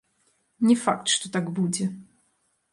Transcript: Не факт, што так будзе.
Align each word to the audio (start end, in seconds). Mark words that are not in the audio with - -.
Не 0.69 0.75
факт, 0.85 1.05
што 1.17 1.33
так 1.37 1.53
будзе. 1.61 1.85